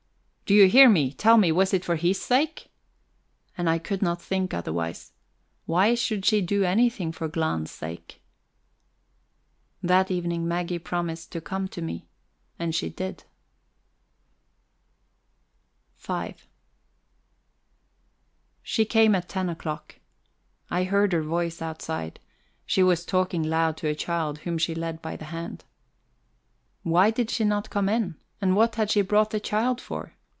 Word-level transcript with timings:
"Do 0.51 0.55
you 0.57 0.67
hear? 0.67 0.91
Tell 1.11 1.37
me, 1.37 1.49
was 1.53 1.73
it 1.73 1.85
for 1.85 1.95
his 1.95 2.21
sake?" 2.21 2.69
And 3.57 3.69
I 3.69 3.79
could 3.79 4.01
not 4.01 4.21
think 4.21 4.53
otherwise. 4.53 5.13
Why 5.65 5.95
should 5.95 6.25
she 6.25 6.41
do 6.41 6.65
anything 6.65 7.13
for 7.13 7.29
Glahn's 7.29 7.71
sake? 7.71 8.21
That 9.81 10.11
evening 10.11 10.45
Maggie 10.45 10.77
promised 10.77 11.31
to 11.31 11.39
come 11.39 11.69
to 11.69 11.81
me, 11.81 12.09
and 12.59 12.75
she 12.75 12.89
did. 12.89 13.23
V 15.97 16.35
She 18.61 18.83
came 18.83 19.15
at 19.15 19.29
ten 19.29 19.47
o'clock. 19.47 20.01
I 20.69 20.83
heard 20.83 21.13
her 21.13 21.23
voice 21.23 21.61
outside; 21.61 22.19
she 22.65 22.83
was 22.83 23.05
talking 23.05 23.41
loud 23.41 23.77
to 23.77 23.87
a 23.87 23.95
child 23.95 24.39
whom 24.39 24.57
she 24.57 24.75
led 24.75 25.01
by 25.01 25.15
the 25.15 25.25
hand. 25.31 25.63
Why 26.83 27.09
did 27.09 27.29
she 27.29 27.45
not 27.45 27.69
come 27.69 27.87
in, 27.87 28.17
and 28.41 28.53
what 28.57 28.75
had 28.75 28.91
she 28.91 29.01
brought 29.01 29.29
the 29.29 29.39
child 29.39 29.79
for? 29.79 30.11